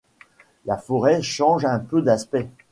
[0.65, 2.49] La forêt change un peu d’aspect.